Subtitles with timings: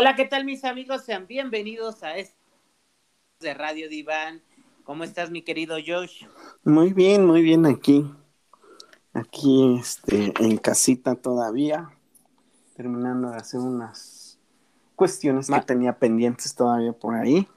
[0.00, 1.02] Hola, ¿qué tal mis amigos?
[1.02, 2.38] Sean bienvenidos a este
[3.40, 4.44] de Radio Diván.
[4.84, 6.24] ¿Cómo estás, mi querido Josh?
[6.62, 8.08] Muy bien, muy bien aquí.
[9.12, 11.90] Aquí este, en casita todavía,
[12.76, 14.38] terminando de hacer unas
[14.94, 17.48] cuestiones que tenía pendientes todavía por ahí.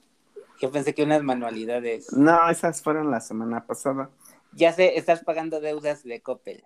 [0.59, 2.11] Yo pensé que unas manualidades.
[2.11, 4.09] No, esas fueron la semana pasada.
[4.51, 6.65] Ya sé, estás pagando deudas de Coppel.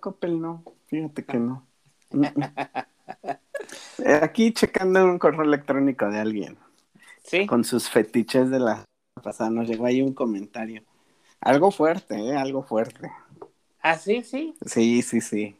[0.00, 1.68] Coppel no, fíjate que no.
[4.22, 6.58] Aquí checando un correo electrónico de alguien.
[7.22, 7.46] Sí.
[7.46, 8.84] Con sus fetiches de la
[9.22, 10.82] pasada nos llegó ahí un comentario.
[11.40, 12.36] Algo fuerte, ¿eh?
[12.36, 13.10] Algo fuerte.
[13.80, 14.22] ¿Ah, sí?
[14.22, 14.54] Sí.
[14.64, 15.56] Sí, sí, sí.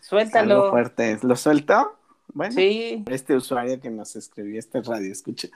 [0.00, 0.54] Suéltalo.
[0.56, 1.18] Algo fuerte.
[1.22, 1.96] ¿Lo suelto?
[2.32, 3.04] Bueno, sí.
[3.08, 5.48] este usuario que nos escribió este radio, escucha.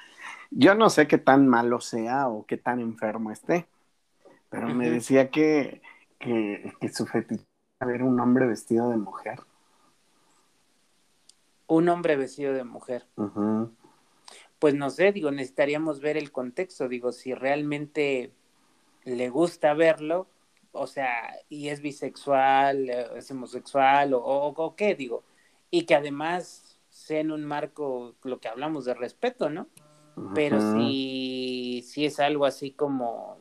[0.50, 3.66] Yo no sé qué tan malo sea o qué tan enfermo esté,
[4.50, 5.83] pero me decía que,
[6.18, 7.44] que, que su fetiche
[7.80, 9.41] era ver un hombre vestido de mujer.
[11.67, 13.07] Un hombre vestido de mujer.
[14.59, 18.33] Pues no sé, digo, necesitaríamos ver el contexto, digo, si realmente
[19.05, 20.27] le gusta verlo,
[20.73, 25.23] o sea, y es bisexual, eh, es homosexual, o, o, qué, digo,
[25.70, 29.69] y que además sea en un marco, lo que hablamos de respeto, ¿no?
[30.33, 33.37] Pero si, si es algo así como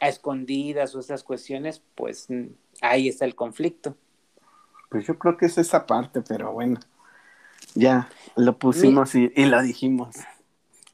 [0.00, 2.46] a escondidas o esas cuestiones, pues mm,
[2.82, 3.96] ahí está el conflicto.
[4.88, 6.80] Pues yo creo que es esa parte, pero bueno,
[7.74, 10.16] ya lo pusimos y, lo dijimos.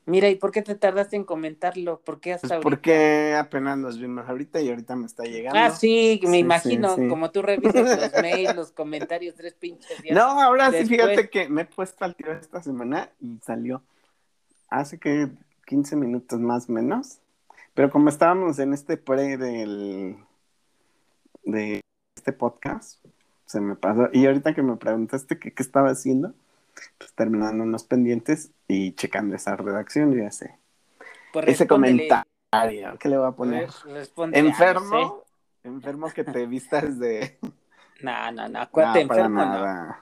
[0.04, 2.00] Mira, ¿y por qué te tardaste en comentarlo?
[2.00, 5.58] ¿Por qué hasta pues Porque apenas nos vimos ahorita y ahorita me está llegando.
[5.58, 7.74] Ah, sí, me imagino, como tú revisas
[8.12, 10.16] los mails, los comentarios, tres pinches días.
[10.16, 13.82] No, ahora sí, fíjate que me he puesto al tiro esta semana y salió
[14.72, 15.28] hace que
[15.66, 17.18] 15 minutos más o menos.
[17.74, 20.16] Pero como estábamos en este pre del
[21.44, 21.80] de
[22.16, 23.02] este podcast,
[23.52, 24.08] se me pasó.
[24.12, 26.32] Y ahorita que me preguntaste qué estaba haciendo,
[26.96, 30.58] pues terminando unos pendientes y checando esa redacción, ya sé.
[31.34, 32.24] Pues Ese comentario,
[32.98, 33.68] ¿qué le voy a poner?
[34.32, 35.24] enfermo,
[35.62, 37.38] enfermo que te vistas de.
[38.00, 39.96] No, no, no, acuérdate, enfermo no.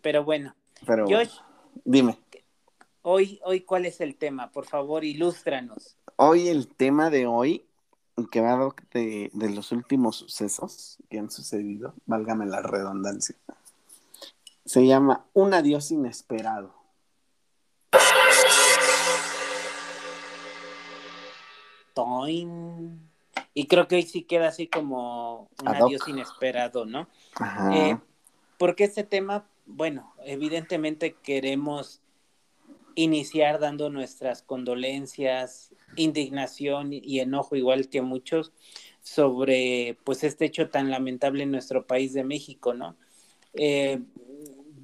[0.00, 0.54] Pero bueno,
[0.86, 1.36] Pero Josh,
[1.84, 2.18] dime.
[3.02, 4.50] Hoy, hoy, ¿cuál es el tema?
[4.50, 5.98] Por favor, ilústranos.
[6.16, 7.66] Hoy el tema de hoy,
[8.30, 13.36] que va de, de los últimos sucesos que han sucedido, válgame la redundancia,
[14.64, 16.84] se llama Un adiós inesperado.
[23.54, 27.08] Y creo que hoy sí queda así como un adiós inesperado, ¿no?
[27.72, 27.96] Eh,
[28.58, 32.00] porque este tema, bueno, evidentemente queremos
[32.94, 38.52] iniciar dando nuestras condolencias, indignación y enojo, igual que muchos,
[39.02, 42.96] sobre pues este hecho tan lamentable en nuestro país de México, ¿no?
[43.52, 44.00] Eh,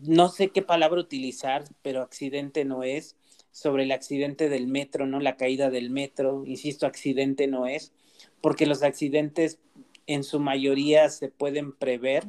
[0.03, 3.16] no sé qué palabra utilizar, pero accidente no es,
[3.50, 5.20] sobre el accidente del metro, ¿no?
[5.20, 7.93] La caída del metro, insisto, accidente no es,
[8.41, 9.59] porque los accidentes
[10.06, 12.26] en su mayoría se pueden prever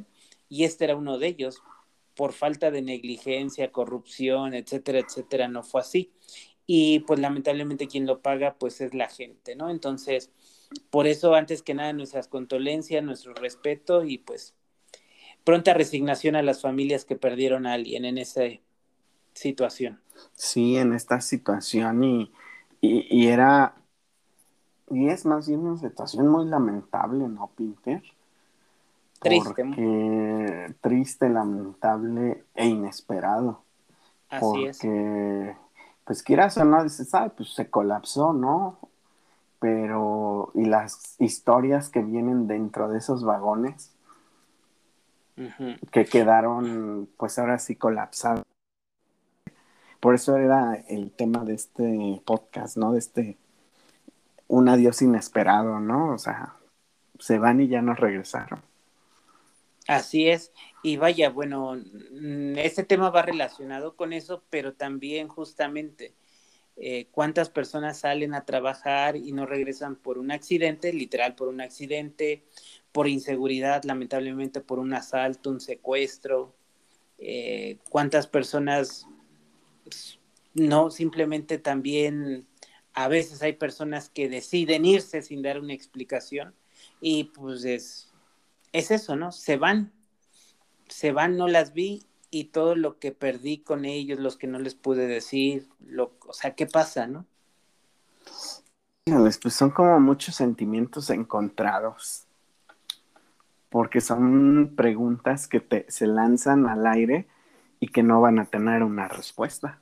[0.48, 1.62] y este era uno de ellos.
[2.14, 6.12] Por falta de negligencia, corrupción, etcétera, etcétera, no fue así.
[6.66, 9.70] Y pues lamentablemente quien lo paga pues es la gente, ¿no?
[9.70, 10.30] Entonces,
[10.90, 14.54] por eso antes que nada nuestras condolencias, nuestro respeto y pues
[15.44, 18.42] pronta resignación a las familias que perdieron a alguien en esa
[19.34, 20.00] situación.
[20.34, 22.32] Sí, en esta situación y,
[22.80, 23.74] y, era,
[24.90, 28.02] y es más bien una situación muy lamentable, ¿no, Pinter?
[29.22, 29.64] Triste.
[29.64, 33.62] Porque, triste, lamentable e inesperado.
[34.28, 35.56] Así porque,
[36.04, 38.78] pues quieras o no, dices, ah, pues se colapsó, ¿no?
[39.58, 43.92] Pero, y las historias que vienen dentro de esos vagones,
[45.90, 48.44] que quedaron pues ahora sí colapsados.
[50.00, 52.92] Por eso era el tema de este podcast, ¿no?
[52.92, 53.38] De este
[54.48, 56.12] un adiós inesperado, ¿no?
[56.12, 56.56] O sea,
[57.18, 58.62] se van y ya no regresaron.
[59.88, 60.52] Así es.
[60.82, 61.80] Y vaya, bueno,
[62.56, 66.14] este tema va relacionado con eso, pero también justamente
[66.76, 71.60] eh, cuántas personas salen a trabajar y no regresan por un accidente, literal por un
[71.60, 72.44] accidente,
[72.92, 76.54] por inseguridad, lamentablemente por un asalto, un secuestro,
[77.18, 79.06] eh, cuántas personas
[80.54, 82.46] no simplemente también
[82.94, 86.54] a veces hay personas que deciden irse sin dar una explicación
[87.00, 88.11] y pues es,
[88.72, 89.32] es eso, ¿no?
[89.32, 89.92] Se van,
[90.88, 94.58] se van, no las vi y todo lo que perdí con ellos, los que no
[94.58, 97.26] les pude decir, lo, o sea, ¿qué pasa, no?
[99.04, 102.26] Pues son como muchos sentimientos encontrados
[103.72, 107.26] porque son preguntas que te, se lanzan al aire
[107.80, 109.78] y que no van a tener una respuesta,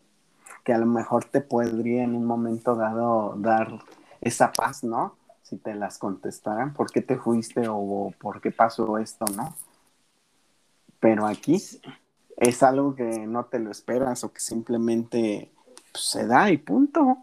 [0.65, 3.81] que a lo mejor te podría en un momento dado dar
[4.21, 5.17] esa paz, ¿no?
[5.51, 9.57] Si te las contestaran, ¿por qué te fuiste o por qué pasó esto, ¿no?
[11.01, 11.61] Pero aquí
[12.37, 15.51] es algo que no te lo esperas o que simplemente
[15.91, 17.19] pues, se da y punto.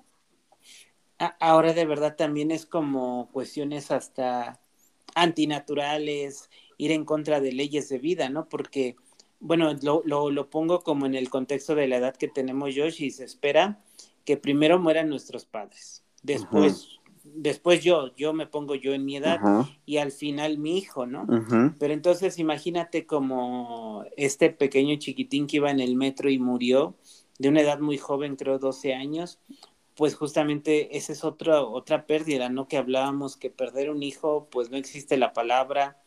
[1.40, 4.60] Ahora de verdad también es como cuestiones hasta
[5.16, 8.50] antinaturales, ir en contra de leyes de vida, ¿no?
[8.50, 8.98] Porque,
[9.40, 13.04] bueno, lo, lo, lo pongo como en el contexto de la edad que tenemos Josh
[13.04, 13.80] y se espera
[14.26, 16.97] que primero mueran nuestros padres, después,
[17.38, 19.40] después yo, yo me pongo yo en mi edad
[19.86, 21.26] y al final mi hijo, ¿no?
[21.80, 26.96] Pero entonces imagínate como este pequeño chiquitín que iba en el metro y murió
[27.38, 29.40] de una edad muy joven, creo 12 años,
[29.96, 32.68] pues justamente esa es otra, otra pérdida, ¿no?
[32.68, 36.02] Que hablábamos que perder un hijo, pues no existe la palabra,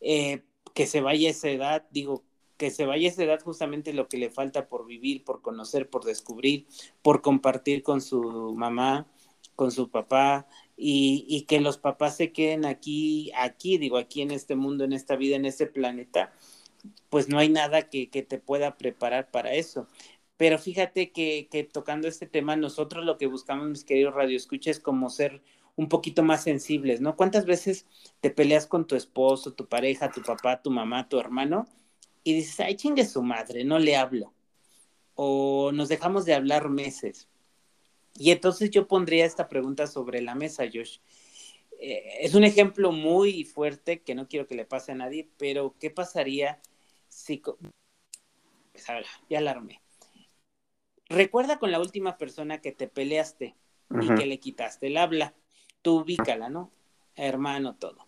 [0.00, 0.42] eh,
[0.74, 2.24] que se vaya esa edad, digo,
[2.56, 6.04] que se vaya esa edad justamente lo que le falta por vivir, por conocer, por
[6.04, 6.66] descubrir,
[7.02, 9.06] por compartir con su mamá,
[9.54, 10.46] con su papá,
[10.80, 14.92] y, y que los papás se queden aquí, aquí, digo, aquí en este mundo, en
[14.92, 16.32] esta vida, en este planeta,
[17.10, 19.88] pues no hay nada que, que te pueda preparar para eso.
[20.36, 24.82] Pero fíjate que, que, tocando este tema, nosotros lo que buscamos, mis queridos radioescuchas, es
[24.82, 25.42] como ser
[25.74, 27.16] un poquito más sensibles, ¿no?
[27.16, 27.86] ¿Cuántas veces
[28.20, 31.66] te peleas con tu esposo, tu pareja, tu papá, tu mamá, tu hermano?
[32.22, 34.32] Y dices, ay, chingue su madre, no le hablo.
[35.14, 37.28] O nos dejamos de hablar meses.
[38.18, 40.98] Y entonces yo pondría esta pregunta sobre la mesa, Josh.
[41.78, 45.76] Eh, es un ejemplo muy fuerte que no quiero que le pase a nadie, pero
[45.78, 46.60] ¿qué pasaría
[47.08, 47.38] si...
[48.72, 48.84] Pues,
[49.28, 49.80] ya alarmé
[51.08, 53.54] Recuerda con la última persona que te peleaste
[54.02, 55.34] y que le quitaste el habla.
[55.80, 56.72] Tú ubícala, ¿no?
[57.14, 58.06] Hermano, todo.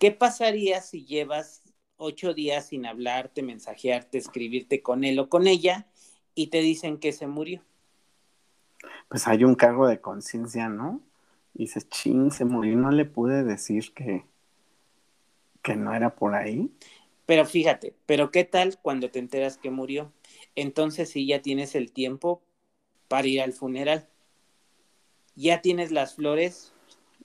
[0.00, 1.62] ¿Qué pasaría si llevas
[1.96, 5.86] ocho días sin hablarte, mensajearte, escribirte con él o con ella
[6.34, 7.62] y te dicen que se murió?
[9.12, 11.02] Pues hay un cargo de conciencia, ¿no?
[11.52, 14.24] Y dices, ching, se murió, no le pude decir que,
[15.60, 16.72] que no era por ahí.
[17.26, 20.10] Pero fíjate, pero ¿qué tal cuando te enteras que murió?
[20.56, 22.40] entonces sí ya tienes el tiempo
[23.08, 24.08] para ir al funeral.
[25.36, 26.72] Ya tienes las flores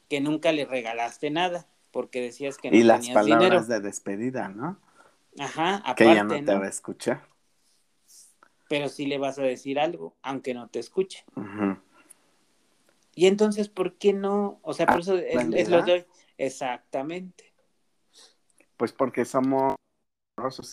[0.10, 4.78] que nunca le regalaste nada, porque decías que no y las palabras de despedida, ¿no?
[5.40, 7.22] Ajá, aparte, que ya no te va a escuchar.
[8.69, 11.24] Pero sí le vas a decir algo, aunque no te escuche.
[13.16, 14.60] Y entonces, ¿por qué no?
[14.62, 16.06] O sea, por ah, eso es, lo de
[16.38, 17.54] Exactamente.
[18.75, 19.75] Pues porque somos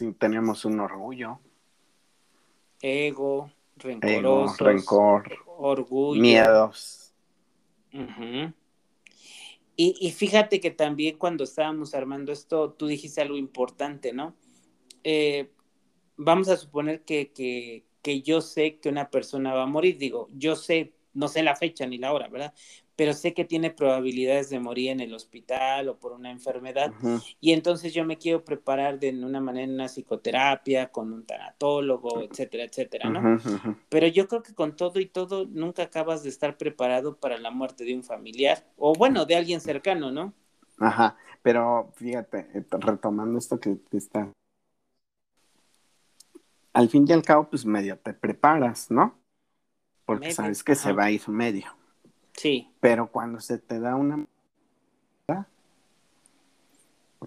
[0.00, 1.40] y tenemos un orgullo
[2.84, 7.14] ego, rencorosos, rencor, orgullo, miedos.
[9.74, 14.34] y, fíjate que también cuando estábamos armando esto, tú dijiste algo importante, ¿no?
[15.02, 15.50] Eh,
[16.16, 20.28] vamos a suponer que, que, que yo sé que una persona va a morir, digo,
[20.34, 22.54] yo sé, no sé la fecha ni la hora, ¿verdad?
[22.96, 26.92] pero sé que tiene probabilidades de morir en el hospital o por una enfermedad.
[27.40, 32.22] Y entonces yo me quiero preparar de una manera en una psicoterapia, con un tanatólogo,
[32.22, 33.40] etcétera, etcétera, ¿no?
[33.88, 37.50] Pero yo creo que con todo y todo nunca acabas de estar preparado para la
[37.50, 40.32] muerte de un familiar o bueno, de alguien cercano, ¿no?
[40.78, 44.28] Ajá, pero fíjate, eh, retomando esto que está...
[46.74, 49.14] Al fin y al cabo, pues medio te preparas, ¿no?
[50.04, 51.66] Porque sabes que se va a ir medio.
[52.34, 52.70] Sí.
[52.80, 54.26] Pero cuando se te da una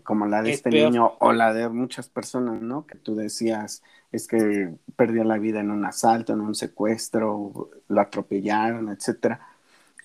[0.03, 2.85] como la de este niño o la de muchas personas, ¿no?
[2.85, 8.01] Que tú decías, es que perdió la vida en un asalto, en un secuestro, lo
[8.01, 9.41] atropellaron, etcétera.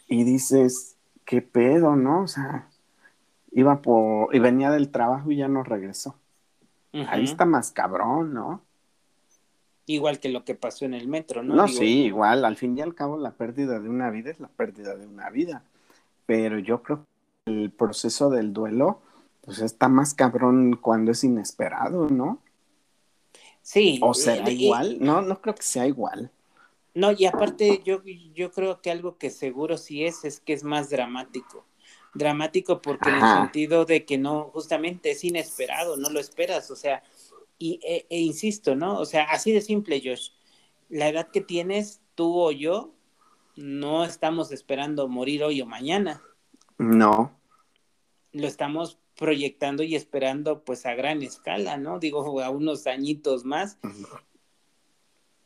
[0.09, 2.23] Y dices, qué pedo, ¿no?
[2.23, 2.69] O sea,
[3.53, 6.17] iba por y venía del trabajo y ya no regresó.
[7.09, 8.63] Ahí está más cabrón, ¿no?
[9.87, 11.55] Igual que lo que pasó en el metro, ¿no?
[11.55, 14.49] No, sí, igual, al fin y al cabo la pérdida de una vida es la
[14.49, 15.65] pérdida de una vida,
[16.25, 17.05] pero yo creo
[17.45, 19.01] que el proceso del duelo,
[19.41, 22.39] pues está más cabrón cuando es inesperado, ¿no?
[23.63, 23.99] Sí.
[24.03, 26.31] O será igual, no, no creo que sea igual.
[26.95, 28.03] No, y aparte yo,
[28.35, 31.65] yo creo que algo que seguro sí es, es que es más dramático.
[32.15, 36.77] Dramático porque en el sentido de que no, justamente es inesperado, no lo esperas, o
[36.77, 37.03] sea,
[37.63, 38.99] y, e, e, insisto, ¿no?
[38.99, 40.31] O sea, así de simple, Josh.
[40.89, 42.93] La edad que tienes, tú o yo,
[43.55, 46.21] no estamos esperando morir hoy o mañana.
[46.79, 47.39] No.
[48.33, 52.01] Lo estamos proyectando y esperando pues a gran escala, ¿no?
[52.01, 53.79] Digo, a unos añitos más.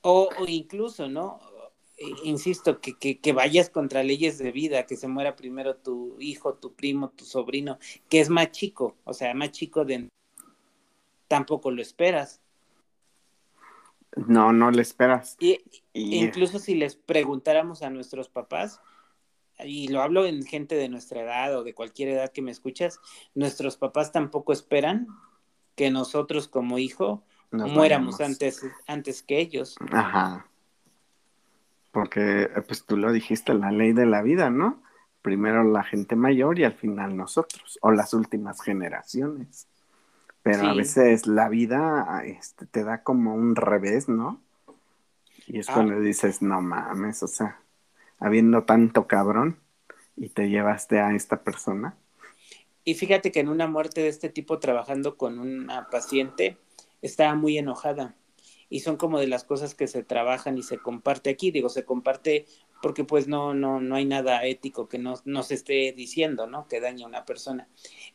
[0.01, 1.39] O, incluso, ¿no?
[1.99, 6.17] E, insisto, que, que, que, vayas contra leyes de vida, que se muera primero tu
[6.19, 10.09] hijo, tu primo, tu sobrino, que es más chico, o sea, más chico de
[11.29, 12.41] tampoco lo esperas.
[14.17, 15.37] No, no le esperas.
[15.39, 15.61] Y,
[15.93, 18.81] Incluso si les preguntáramos a nuestros papás,
[19.65, 23.01] y lo hablo en gente de nuestra edad o de cualquier edad que me escuchas,
[23.35, 25.07] nuestros papás tampoco esperan
[25.75, 29.77] que nosotros como hijo muéramos antes, antes que ellos.
[29.93, 30.47] Ajá.
[31.93, 34.83] Porque, pues tú lo dijiste, la ley de la vida, ¿no?
[35.23, 39.69] Primero la gente mayor y al final nosotros, o las últimas generaciones.
[40.47, 44.41] Pero a veces la vida este, te da como un revés, ¿no?
[45.49, 45.75] Y es ah.
[45.75, 47.61] cuando dices, no mames, o sea,
[48.21, 49.59] habiendo tanto cabrón
[50.17, 51.97] y te llevaste a esta persona.
[52.85, 56.59] Y fíjate que en una muerte de este tipo, trabajando con una paciente,
[57.03, 58.15] estaba muy enojada.
[58.69, 61.51] Y son como de las cosas que se trabajan y se comparte aquí.
[61.51, 62.47] Digo, se comparte
[62.83, 66.69] porque pues no, no, no hay nada ético que no, se esté diciendo, ¿no?
[66.69, 67.69] Que daña a una persona.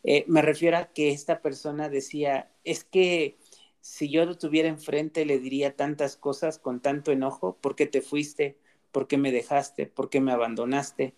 [0.03, 3.37] Eh, me refiero a que esta persona decía, es que
[3.81, 8.01] si yo lo tuviera enfrente le diría tantas cosas con tanto enojo, ¿por qué te
[8.01, 8.57] fuiste?
[8.91, 9.87] ¿Por qué me dejaste?
[9.87, 11.15] ¿Por qué me abandonaste?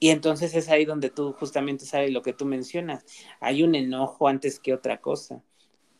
[0.00, 3.04] Y entonces es ahí donde tú justamente sabes lo que tú mencionas.
[3.40, 5.42] Hay un enojo antes que otra cosa,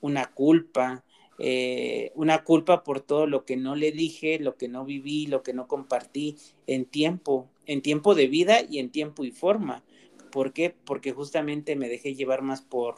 [0.01, 1.05] una culpa,
[1.39, 5.43] eh, una culpa por todo lo que no le dije, lo que no viví, lo
[5.43, 9.85] que no compartí en tiempo, en tiempo de vida y en tiempo y forma.
[10.33, 10.75] ¿Por qué?
[10.85, 12.97] Porque justamente me dejé llevar más por,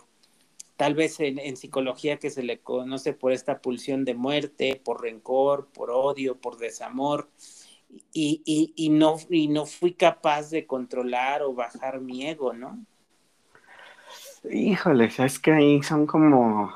[0.77, 5.69] tal vez en, psicología que se le conoce por esta pulsión de muerte, por rencor,
[5.73, 7.29] por odio, por desamor
[8.13, 12.85] y, y, no, y no fui capaz de controlar o bajar mi ego, ¿no?
[14.51, 16.73] Híjole, es que ahí son como...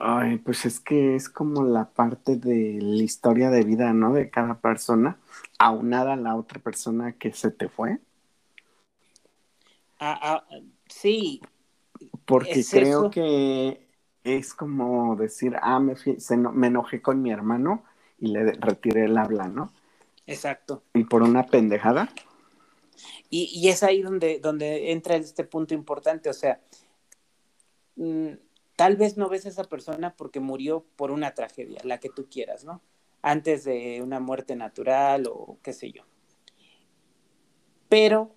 [0.00, 4.12] Ay, pues es que es como la parte de la historia de vida, ¿no?
[4.12, 5.18] De cada persona,
[5.58, 7.98] aunada a la otra persona que se te fue.
[9.98, 10.44] Ah, ah,
[10.88, 11.40] sí.
[12.24, 13.88] Porque creo que
[14.22, 15.94] es como decir, ah, me,
[16.52, 17.82] me enojé con mi hermano,
[18.18, 19.72] y le retiré el habla, ¿no?
[20.26, 20.82] Exacto.
[20.94, 22.08] Y por una pendejada.
[23.28, 26.60] Y, es ahí donde, donde entra este punto importante, o sea,
[27.96, 28.32] mm,
[28.76, 32.28] tal vez no ves a esa persona porque murió por una tragedia, la que tú
[32.30, 32.82] quieras, ¿no?
[33.22, 36.02] Antes de una muerte natural o qué sé yo.
[37.88, 38.34] Pero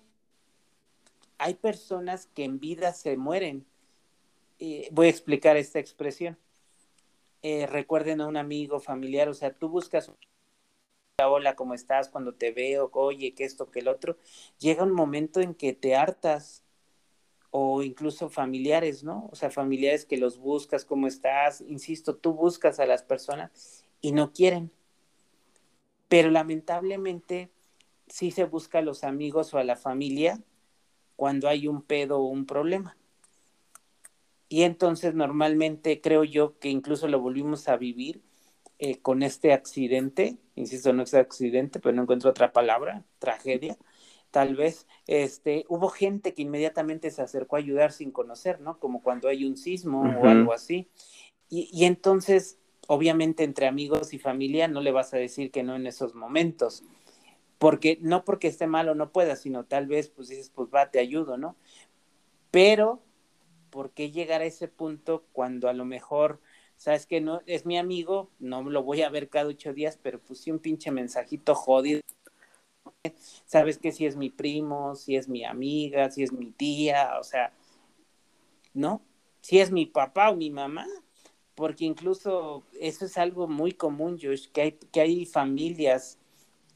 [1.38, 3.66] hay personas que en vida se mueren.
[4.90, 6.38] voy a explicar esta expresión.
[7.42, 10.10] Eh, recuerden a un amigo familiar, o sea, tú buscas
[11.26, 12.08] hola, ¿cómo estás?
[12.08, 14.16] Cuando te veo, oye, que esto, que el otro,
[14.58, 16.64] llega un momento en que te hartas
[17.50, 19.28] o incluso familiares, ¿no?
[19.32, 21.60] O sea, familiares que los buscas, ¿cómo estás?
[21.62, 24.70] Insisto, tú buscas a las personas y no quieren.
[26.08, 27.50] Pero lamentablemente
[28.06, 30.40] sí se busca a los amigos o a la familia
[31.16, 32.96] cuando hay un pedo o un problema.
[34.48, 38.20] Y entonces normalmente creo yo que incluso lo volvimos a vivir
[38.78, 43.76] eh, con este accidente, insisto, no es accidente, pero no encuentro otra palabra, tragedia,
[44.30, 48.78] tal vez, este, hubo gente que inmediatamente se acercó a ayudar sin conocer, ¿no?
[48.78, 50.88] Como cuando hay un sismo o algo así.
[51.48, 55.74] Y, y, entonces, obviamente, entre amigos y familia no le vas a decir que no
[55.74, 56.84] en esos momentos,
[57.58, 60.90] porque no porque esté mal o no pueda, sino tal vez, pues dices, pues va,
[60.90, 61.56] te ayudo, ¿no?
[62.50, 63.02] Pero
[63.70, 66.40] ¿por qué llegar a ese punto cuando a lo mejor,
[66.76, 70.20] sabes que no es mi amigo, no lo voy a ver cada ocho días, pero
[70.20, 72.00] puse un pinche mensajito jodido.
[73.46, 77.24] Sabes que si es mi primo, si es mi amiga, si es mi tía, o
[77.24, 77.52] sea,
[78.74, 79.02] ¿no?
[79.40, 80.86] Si es mi papá o mi mamá,
[81.54, 86.18] porque incluso eso es algo muy común, Josh, que hay, que hay familias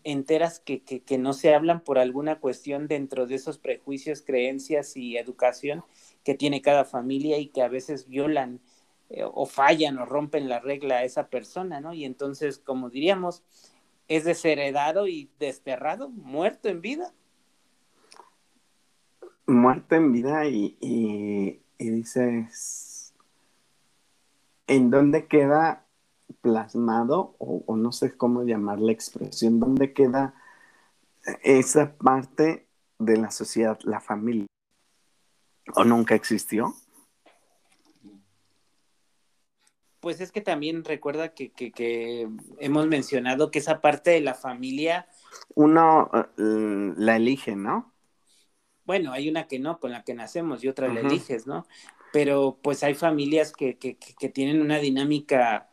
[0.04, 5.16] enteras que, que, no se hablan por alguna cuestión dentro de esos prejuicios, creencias y
[5.16, 5.82] educación
[6.24, 8.60] que tiene cada familia y que a veces violan
[9.08, 11.94] eh, o fallan o rompen la regla a esa persona, ¿no?
[11.94, 13.42] Y entonces, como diríamos,
[14.08, 17.12] es desheredado y desterrado, muerto en vida.
[19.46, 23.14] Muerto en vida y, y, dices,
[24.66, 25.84] ¿en dónde queda
[26.40, 30.34] plasmado, o, o, no sé cómo llamar la expresión, dónde queda
[31.42, 32.66] esa parte
[32.98, 34.46] de la sociedad, la familia?
[35.74, 36.74] ¿O nunca existió?
[40.04, 45.08] Pues es que también recuerda que, que, hemos mencionado que esa parte de la familia...
[45.54, 47.92] Uno eh, la elige, ¿no?
[48.84, 51.66] Bueno, hay una que no, con la que nacemos y otra la eliges, ¿no?
[52.12, 55.70] Pero pues hay familias que, que, que tienen una dinámica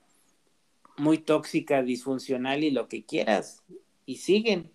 [0.98, 3.64] muy tóxica, disfuncional y lo que quieras,
[4.06, 4.72] y siguen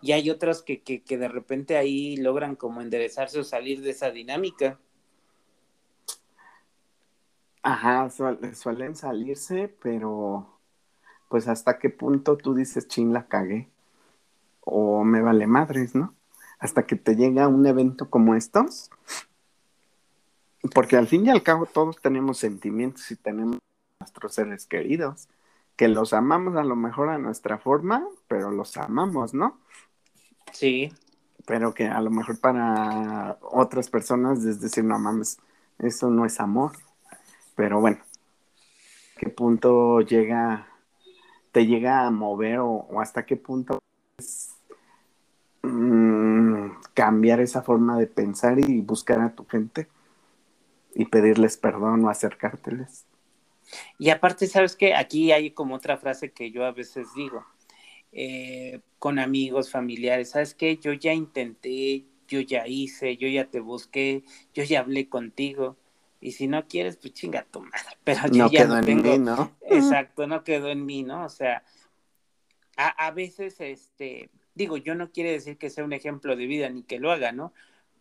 [0.00, 3.90] y hay otros que, que, que, de repente ahí logran como enderezarse o salir de
[3.90, 4.78] esa dinámica.
[7.70, 10.58] Ajá, suelen salirse, pero
[11.28, 13.68] pues hasta qué punto tú dices, chin, la cagué,
[14.60, 16.14] o me vale madres, ¿no?
[16.58, 18.88] Hasta que te llega un evento como estos,
[20.74, 23.58] porque al fin y al cabo todos tenemos sentimientos y tenemos
[24.00, 25.28] nuestros seres queridos,
[25.76, 29.58] que los amamos a lo mejor a nuestra forma, pero los amamos, ¿no?
[30.52, 30.90] Sí.
[31.46, 35.38] Pero que a lo mejor para otras personas es decir, no mames,
[35.78, 36.72] eso no es amor.
[37.58, 37.98] Pero bueno,
[39.16, 40.68] ¿qué punto llega,
[41.50, 43.80] te llega a mover o, hasta qué punto
[44.16, 44.54] es,
[45.62, 49.88] mm, cambiar esa forma de pensar y buscar a tu gente
[50.94, 53.06] y pedirles perdón o acercárteles?
[53.98, 54.94] Y aparte, ¿sabes qué?
[54.94, 57.44] Aquí hay como otra frase que yo a veces digo,
[58.12, 60.76] eh, con amigos, familiares, ¿sabes qué?
[60.76, 64.22] Yo ya intenté, yo ya hice, yo ya te busqué,
[64.54, 65.76] yo ya hablé contigo.
[66.20, 67.78] Y si no quieres, pues chinga tu madre.
[68.04, 69.56] Pero yo no ya quedó en mí, ¿no?
[69.62, 71.24] Exacto, no quedó en mí, ¿no?
[71.24, 71.62] O sea,
[72.76, 76.68] a, a veces, este, digo, yo no quiere decir que sea un ejemplo de vida
[76.70, 77.52] ni que lo haga, ¿no?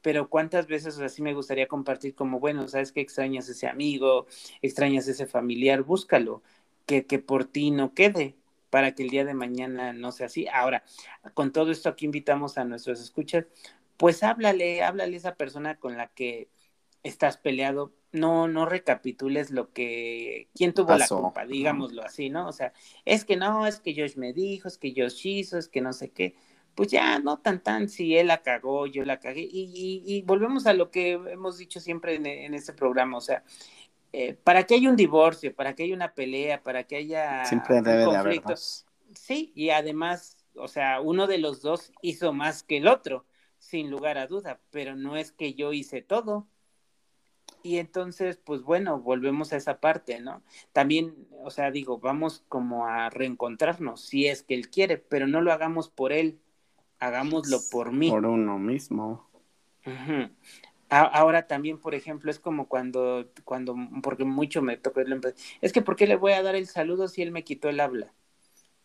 [0.07, 4.27] pero cuántas veces así me gustaría compartir como, bueno, sabes que extrañas ese amigo,
[4.61, 6.41] extrañas ese familiar, búscalo,
[6.85, 8.35] que, que por ti no quede,
[8.69, 10.47] para que el día de mañana no sea así.
[10.47, 10.83] Ahora,
[11.33, 13.47] con todo esto aquí invitamos a nuestros escuchas,
[13.97, 16.47] pues háblale, háblale a esa persona con la que
[17.07, 22.47] estás peleado, no, no recapitules lo que, quién tuvo la culpa, digámoslo así, ¿no?
[22.47, 22.73] O sea,
[23.05, 25.93] es que no, es que Josh me dijo, es que Josh hizo, es que no
[25.93, 26.35] sé qué
[26.77, 29.47] pues ya no tan tan si él la cagó, yo la cagué.
[29.51, 33.43] Y, volvemos a lo que hemos dicho siempre en, este programa, o sea,
[34.13, 37.81] eh, para que haya un divorcio, para que haya una pelea, para que haya siempre
[37.81, 38.53] debe un conflicto.
[38.55, 43.25] sí, y además, o sea, uno de los dos hizo más que el otro,
[43.57, 46.47] sin lugar a duda, pero no es que yo hice todo.
[47.63, 50.41] Y entonces, pues bueno, volvemos a esa parte, ¿no?
[50.73, 55.41] También, o sea, digo, vamos como a reencontrarnos, si es que él quiere, pero no
[55.41, 56.39] lo hagamos por él,
[56.99, 58.09] hagámoslo por mí.
[58.09, 59.27] Por uno mismo.
[60.89, 65.21] Ahora también, por ejemplo, es como cuando, cuando, porque mucho me tocó el
[65.61, 67.81] es que ¿por qué le voy a dar el saludo si él me quitó el
[67.81, 68.13] habla?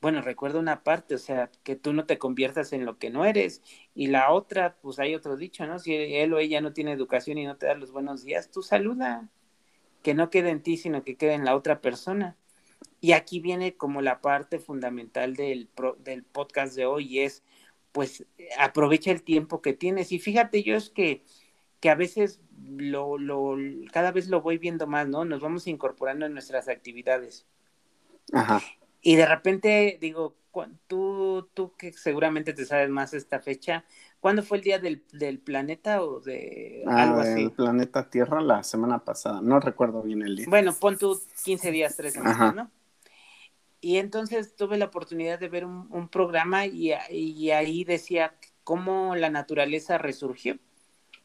[0.03, 3.25] Bueno, recuerda una parte, o sea, que tú no te conviertas en lo que no
[3.25, 3.63] eres.
[3.95, 5.79] Y la otra, pues hay otro dicho, ¿no?
[5.79, 8.65] Si él o ella no tiene educación y no te da los buenos días, tú
[8.65, 9.31] saluda.
[10.03, 12.37] Que no quede en ti, sino que quede en la otra persona.
[13.01, 17.45] Y aquí viene como la parte fundamental del, del podcast de hoy, es
[17.93, 18.27] pues
[18.59, 20.11] aprovecha el tiempo que tienes.
[20.11, 21.23] Y fíjate, yo es que,
[21.79, 23.57] que a veces lo, lo,
[23.93, 25.25] cada vez lo voy viendo más, ¿no?
[25.25, 27.47] Nos vamos incorporando en nuestras actividades.
[28.33, 28.61] Ajá.
[29.03, 30.37] Y de repente digo,
[30.87, 33.85] tú, tú que seguramente te sabes más esta fecha,
[34.21, 37.43] ¿cuándo fue el día del, del planeta o de ah, algo así?
[37.43, 40.47] El planeta Tierra la semana pasada, no recuerdo bien el día.
[40.49, 42.71] Bueno, pon tú 15 días, 3 semanas, ¿no?
[43.81, 49.99] Y entonces tuve la oportunidad de ver un, programa y, ahí decía cómo la naturaleza
[49.99, 50.57] resurgió.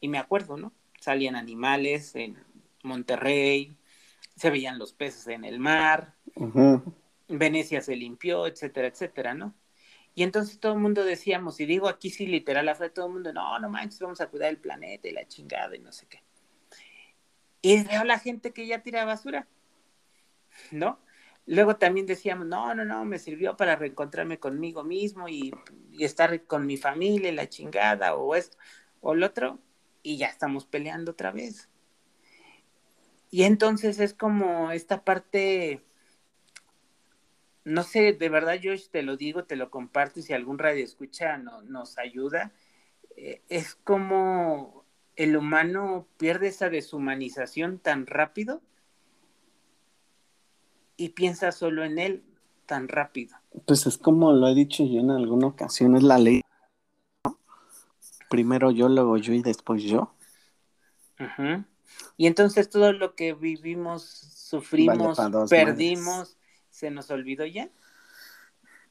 [0.00, 0.72] Y me acuerdo, ¿no?
[1.00, 2.36] Salían animales en
[2.82, 3.76] Monterrey,
[4.34, 6.16] se veían los peces en el mar,
[7.28, 9.54] Venecia se limpió, etcétera, etcétera, ¿no?
[10.14, 13.32] Y entonces todo el mundo decíamos, y digo aquí sí literal, fue todo el mundo,
[13.32, 16.22] no, no manches, vamos a cuidar el planeta y la chingada y no sé qué.
[17.62, 19.46] Y veo la gente que ya tira basura,
[20.70, 20.98] ¿no?
[21.46, 25.52] Luego también decíamos, no, no, no, me sirvió para reencontrarme conmigo mismo y,
[25.98, 28.58] estar con mi familia, la chingada, o esto,
[29.00, 29.58] o lo otro,
[30.02, 31.68] y ya estamos peleando otra vez.
[33.30, 35.82] Y entonces es como esta parte,
[37.68, 40.82] no sé, de verdad yo te lo digo, te lo comparto y si algún radio
[40.82, 42.52] escucha no, nos ayuda,
[43.16, 44.84] eh, es como
[45.16, 48.62] el humano pierde esa deshumanización tan rápido
[50.96, 52.24] y piensa solo en él
[52.64, 53.36] tan rápido.
[53.66, 56.40] Pues es como lo he dicho yo en alguna ocasión, es la ley.
[58.30, 60.14] Primero yo, luego yo y después yo.
[62.16, 65.18] Y entonces todo lo que vivimos, sufrimos,
[65.50, 66.37] perdimos,
[66.78, 67.68] ¿se nos olvidó ya?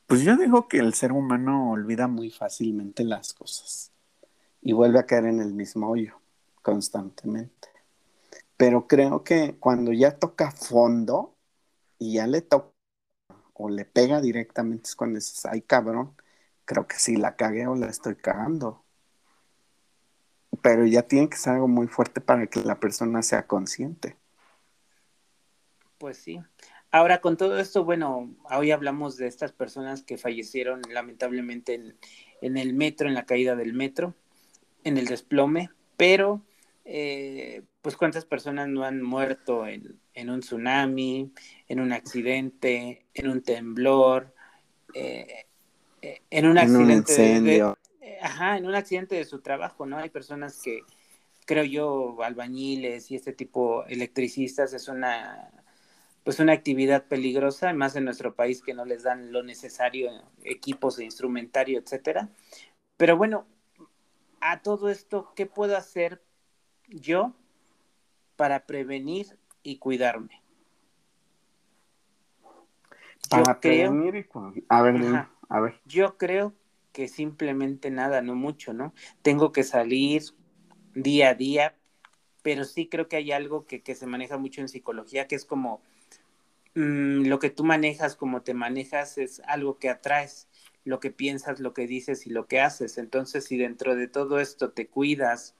[0.07, 3.91] Pues yo digo que el ser humano olvida muy fácilmente las cosas
[4.61, 6.19] y vuelve a caer en el mismo hoyo
[6.61, 7.69] constantemente.
[8.57, 11.37] Pero creo que cuando ya toca fondo,
[11.97, 12.73] y ya le toca
[13.53, 16.13] o le pega directamente es cuando dices, ay cabrón,
[16.65, 18.83] creo que sí la cagué o la estoy cagando.
[20.61, 24.17] Pero ya tiene que ser algo muy fuerte para que la persona sea consciente.
[25.97, 26.39] Pues sí.
[26.91, 31.97] Ahora, con todo esto, bueno, hoy hablamos de estas personas que fallecieron lamentablemente en,
[32.41, 34.15] en el metro, en la caída del metro,
[34.83, 36.41] en el desplome, pero
[36.89, 41.33] eh, pues cuántas personas no han muerto en, un tsunami,
[41.67, 44.33] en un accidente, en un temblor,
[44.93, 45.45] eh,
[46.01, 47.73] eh, en un accidente de,
[48.21, 49.97] ajá, en un accidente de su trabajo, ¿no?
[49.97, 50.79] Hay personas que,
[51.45, 55.51] creo yo, albañiles y este tipo electricistas es una
[56.27, 60.11] pues una actividad peligrosa, más en nuestro país que no les dan lo necesario,
[60.43, 62.27] equipos e instrumentario, etcétera.
[62.97, 63.47] Pero bueno,
[64.41, 66.21] a todo esto, ¿qué puedo hacer
[66.89, 67.33] yo
[68.35, 70.43] para prevenir y cuidarme?
[73.29, 74.25] Para prevenir y
[74.67, 75.79] a ver, a ver.
[75.85, 76.53] Yo creo
[76.91, 78.93] que simplemente nada, no mucho, ¿no?
[79.21, 80.23] Tengo que salir
[80.93, 81.77] día a día,
[82.41, 85.45] pero sí creo que hay algo que, que se maneja mucho en psicología, que es
[85.45, 85.81] como
[86.77, 90.47] mm, lo que tú manejas, como te manejas, es algo que atraes,
[90.85, 92.97] lo que piensas, lo que dices y lo que haces.
[92.97, 95.55] Entonces, si dentro de todo esto te cuidas,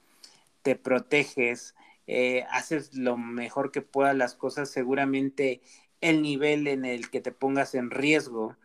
[0.62, 1.74] te proteges,
[2.06, 5.60] eh, haces lo mejor que puedas las cosas, seguramente
[6.00, 8.56] el nivel en el que te pongas en riesgo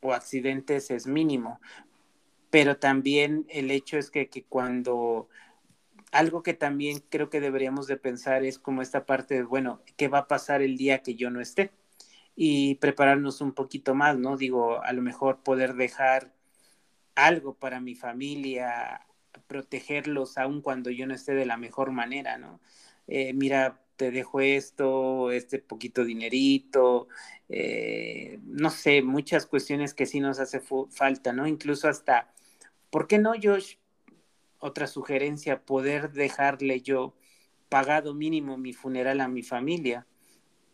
[0.00, 1.60] o accidentes es mínimo.
[2.50, 5.28] Pero también el hecho es que, que cuando
[6.12, 10.08] algo que también creo que deberíamos de pensar es como esta parte de, bueno, ¿qué
[10.08, 11.72] va a pasar el día que yo no esté?
[12.36, 14.36] Y prepararnos un poquito más, ¿no?
[14.36, 16.32] Digo, a lo mejor poder dejar
[17.14, 19.06] algo para mi familia,
[19.46, 22.60] protegerlos aun cuando yo no esté de la mejor manera, ¿no?
[23.06, 27.08] Eh, mira, te dejo esto, este poquito dinerito,
[27.48, 31.46] eh, no sé, muchas cuestiones que sí nos hace falta, ¿no?
[31.46, 32.32] Incluso hasta,
[32.90, 33.76] ¿por qué no, Josh?
[34.62, 37.14] Otra sugerencia, poder dejarle yo
[37.68, 40.06] pagado mínimo mi funeral a mi familia.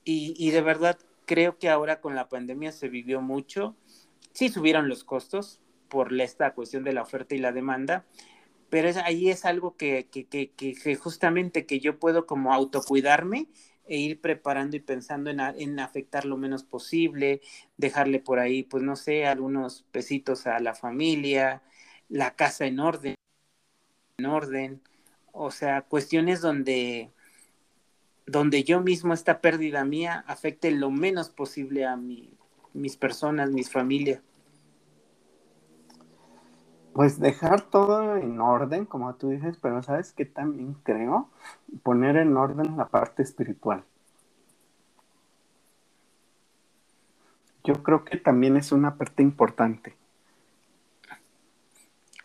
[0.05, 3.77] Y, y de verdad creo que ahora con la pandemia se vivió mucho.
[4.33, 8.05] Sí subieron los costos por esta cuestión de la oferta y la demanda,
[8.70, 13.48] pero ahí es algo que, que, que, que, justamente que yo puedo como autocuidarme
[13.87, 17.40] e ir preparando y pensando en, en, afectar lo menos posible,
[17.79, 21.62] dejarle por ahí, pues no sé, algunos pesitos a la familia,
[22.11, 23.14] la casa en orden,
[24.19, 24.81] en orden,
[25.33, 27.13] o sea, cuestiones donde,
[28.27, 32.37] donde yo mismo esta pérdida mía afecte lo menos posible a mi,
[32.75, 34.21] mis personas, mis familias.
[36.95, 41.31] Pues dejar todo en orden, como tú dices, pero sabes que también creo
[41.85, 43.85] poner en orden la parte espiritual.
[47.63, 49.97] Yo creo que también es una parte importante.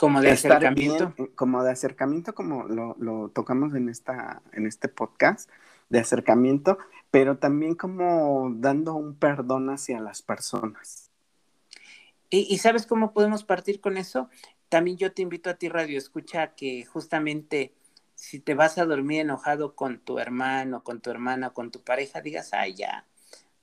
[0.03, 1.13] Como de acercamiento.
[1.15, 5.49] Eh, como de acercamiento, como lo, lo, tocamos en, esta, en este podcast,
[5.87, 6.77] de acercamiento,
[7.09, 11.09] pero también como dando un perdón hacia las personas.
[12.29, 14.29] ¿Y, ¿Y, sabes cómo podemos partir con eso?
[14.67, 17.73] También yo te invito a ti, Radio Escucha, que justamente
[18.13, 22.19] si te vas a dormir enojado con tu hermano, con tu hermana, con tu pareja,
[22.19, 23.05] digas, ay, ya,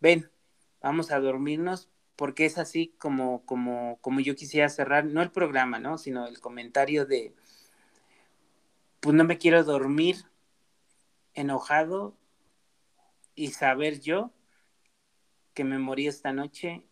[0.01, 0.31] ven,
[0.81, 5.79] vamos a dormirnos, porque es así como, como, como yo quisiera cerrar, no el programa,
[5.79, 5.97] ¿no?
[5.97, 7.35] Sino el comentario de,
[9.01, 10.17] pues no me quiero dormir
[11.33, 12.15] enojado
[13.35, 14.35] y saber yo
[15.55, 16.85] que me morí esta noche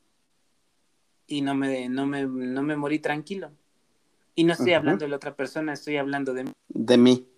[1.26, 3.52] y no me, no me, no me morí tranquilo.
[4.34, 6.52] Y no estoy hablando de la otra persona, estoy hablando de mí.
[6.68, 7.28] De mí.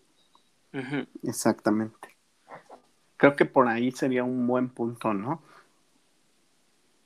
[1.25, 2.17] Exactamente.
[3.17, 5.43] Creo que por ahí sería un buen punto, ¿no?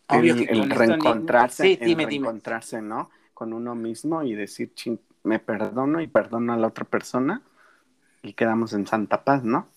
[0.09, 3.11] El, reencontrarse, el reencontrarse, ¿no?
[3.33, 4.73] Con uno mismo y decir,
[5.23, 7.43] me perdono y perdono a la otra persona
[8.23, 9.69] y quedamos en santa paz, ¿no?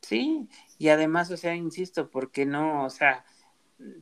[0.00, 3.24] Sí, y además, o sea, insisto, porque no, o sea,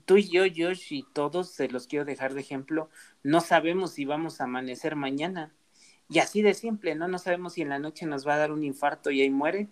[0.05, 2.91] tú y yo, Josh, y todos se los quiero dejar de ejemplo,
[3.23, 5.53] no sabemos si vamos a amanecer mañana.
[6.09, 7.09] Y así de simple, ¿no?
[7.09, 9.69] No sabemos si en la noche nos va a dar un infarto y ahí muere,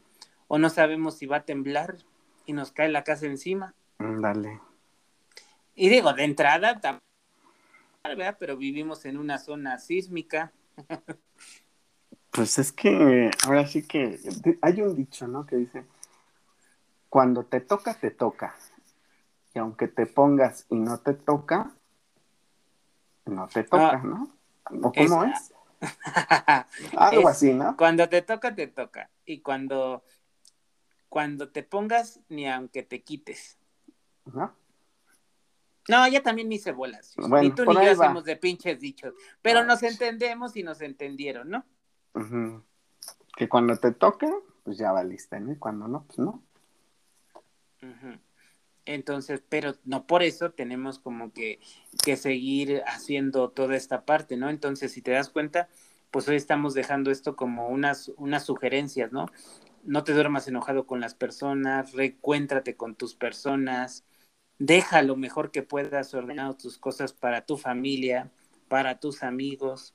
[0.46, 1.98] o no sabemos si va a temblar
[2.46, 3.74] y nos cae la casa encima.
[3.98, 4.60] Dale.
[5.74, 6.80] Y digo, de entrada,
[8.04, 8.36] ¿verdad?
[8.38, 10.52] pero vivimos en una zona sísmica.
[12.30, 14.18] pues es que ahora sí que
[14.62, 15.46] hay un dicho, ¿no?
[15.46, 15.84] Que dice,
[17.08, 18.54] cuando te toca, te toca
[19.54, 21.72] y aunque te pongas y no te toca,
[23.26, 24.30] no te toca, ah, ¿no?
[24.82, 25.52] ¿O cómo es?
[26.96, 27.76] Algo así, ¿no?
[27.76, 29.10] Cuando te toca, te toca.
[29.24, 30.04] Y cuando,
[31.08, 33.58] cuando te pongas, ni aunque te quites.
[34.26, 34.54] ¿No?
[35.90, 37.14] No, ya también me hice bolas.
[37.18, 39.12] ni tú ni yo hacemos de pinches dichos.
[39.42, 41.64] Pero nos entendemos y nos entendieron, ¿no?
[43.36, 44.28] Que cuando te toca,
[44.62, 45.52] pues ya valiste, ¿no?
[45.52, 46.42] Y cuando no, pues no.
[48.84, 51.60] Entonces, pero no por eso tenemos como que,
[52.04, 54.48] que seguir haciendo toda esta parte, ¿no?
[54.48, 55.68] Entonces, si te das cuenta,
[56.10, 59.26] pues hoy estamos dejando esto como unas, unas sugerencias, ¿no?
[59.82, 64.04] No te duermas enojado con las personas, recuéntrate con tus personas,
[64.60, 68.30] deja lo mejor que puedas ordenado tus cosas para tu familia,
[68.68, 69.94] para tus amigos.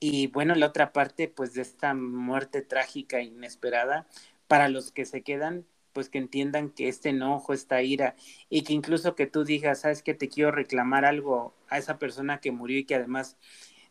[0.00, 4.06] Y bueno, la otra parte, pues de esta muerte trágica e inesperada,
[4.48, 8.16] para los que se quedan, pues que entiendan que este enojo, esta ira,
[8.50, 12.40] y que incluso que tú digas, sabes que te quiero reclamar algo a esa persona
[12.40, 13.36] que murió y que además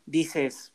[0.06, 0.74] dices,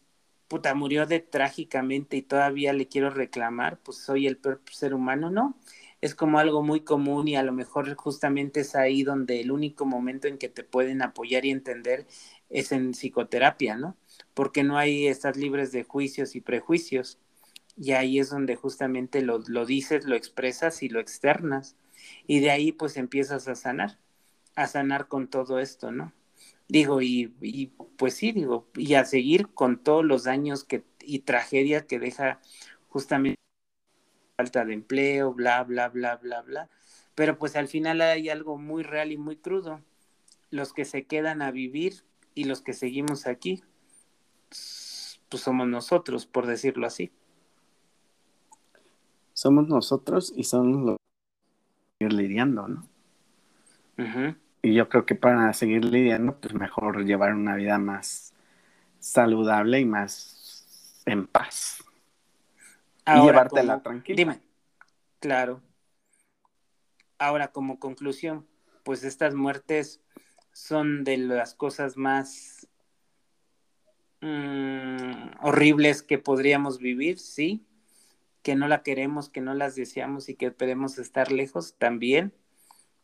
[0.49, 5.31] puta, murió de trágicamente y todavía le quiero reclamar, pues soy el peor ser humano,
[5.31, 5.59] ¿no?
[6.03, 9.87] Es como algo muy común y a lo mejor justamente es ahí donde el único
[9.87, 12.07] momento en que te pueden apoyar y entender
[12.51, 13.97] es en psicoterapia, ¿no?
[14.35, 17.19] Porque no hay, estás libres de juicios y prejuicios.
[17.77, 21.77] Y ahí es donde justamente lo, lo dices, lo expresas y lo externas.
[22.27, 23.99] Y de ahí pues empiezas a sanar,
[24.57, 26.13] a sanar con todo esto, ¿no?
[26.69, 31.21] Digo, y, y pues sí, digo, y a seguir con todos los daños que, y
[31.21, 32.41] tragedias que deja
[32.89, 33.42] justamente
[34.37, 36.69] falta de empleo, bla, bla, bla, bla, bla.
[37.15, 39.81] Pero pues al final hay algo muy real y muy crudo.
[40.51, 43.63] Los que se quedan a vivir y los que seguimos aquí,
[44.49, 47.13] pues somos nosotros, por decirlo así.
[49.33, 50.97] Somos nosotros y son los
[51.99, 52.89] que ir lidiando, ¿no?
[54.63, 58.33] Y yo creo que para seguir lidiando, pues mejor llevar una vida más
[58.99, 61.83] saludable y más en paz.
[63.07, 64.17] Y llevártela tranquila.
[64.17, 64.41] Dime,
[65.21, 65.63] claro.
[67.19, 68.47] Ahora, como conclusión,
[68.83, 70.01] pues estas muertes
[70.53, 72.69] son de las cosas más
[74.21, 77.65] mm, horribles que podríamos vivir, sí,
[78.43, 82.35] que no la queremos, que no las deseamos y que esperemos estar lejos también,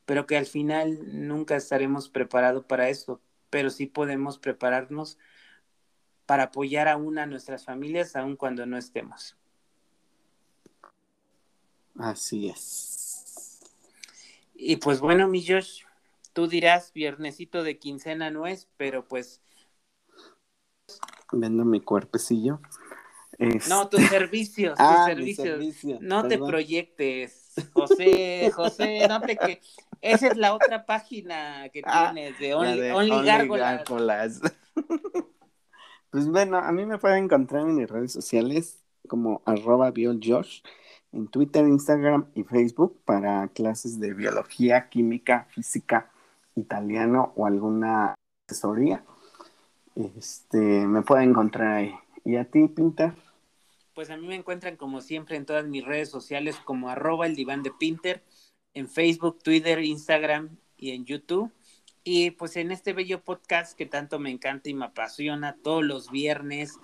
[0.05, 5.19] pero que al final nunca estaremos preparados para eso, pero sí podemos prepararnos
[6.27, 9.37] para apoyar aún a nuestras familias, aun cuando no estemos.
[11.99, 13.61] Así es.
[14.55, 15.83] Y pues bueno, mi Josh,
[16.33, 19.41] tú dirás, viernesito de quincena no es, pero pues...
[21.33, 22.61] Vendo mi cuerpecillo.
[23.69, 26.01] No, tus servicios, tus ah, servicios.
[26.01, 29.61] no te proyectes, José, José, no te que
[30.01, 33.13] esa es la otra página que ah, tienes de Only, Only,
[36.11, 40.63] pues bueno, a mí me pueden encontrar en mis redes sociales como arroba bioljosh
[41.13, 46.11] en Twitter, Instagram y Facebook para clases de biología, química, física,
[46.55, 48.15] italiano o alguna
[48.49, 49.05] asesoría.
[50.17, 51.95] Este, me pueden encontrar ahí.
[52.25, 53.15] ¿Y a ti, Pinter?
[53.95, 57.35] Pues a mí me encuentran como siempre en todas mis redes sociales como arroba el
[57.35, 58.23] diván de Pinter,
[58.75, 61.51] en Facebook, Twitter, Instagram y en YouTube.
[62.05, 66.11] Y pues en este bello podcast que tanto me encanta y me apasiona todos los
[66.11, 66.79] viernes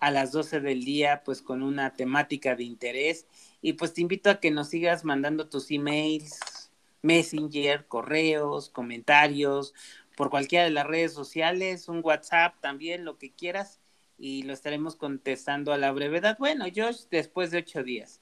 [0.00, 3.26] a las 12 del día, pues con una temática de interés.
[3.60, 6.70] Y pues te invito a que nos sigas mandando tus emails,
[7.02, 9.74] Messenger, correos, comentarios,
[10.16, 13.80] por cualquiera de las redes sociales, un WhatsApp también, lo que quieras
[14.18, 16.36] y lo estaremos contestando a la brevedad.
[16.38, 18.20] Bueno, Josh, después de ocho días.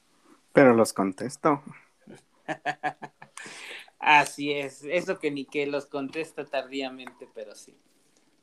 [0.53, 1.63] Pero los contesto.
[3.99, 7.75] Así es, eso que ni que los contesto tardíamente, pero sí.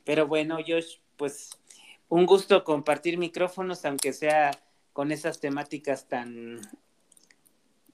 [0.05, 1.51] Pero bueno, Josh, pues
[2.09, 4.51] un gusto compartir micrófonos, aunque sea
[4.93, 6.61] con esas temáticas tan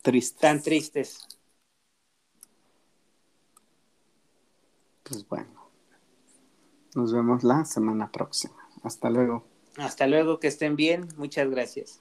[0.02, 0.40] tristes.
[0.40, 1.28] Tan tristes.
[5.02, 5.70] Pues bueno,
[6.94, 8.54] nos vemos la semana próxima.
[8.82, 9.44] Hasta luego.
[9.76, 11.08] Hasta luego, que estén bien.
[11.16, 12.00] Muchas gracias.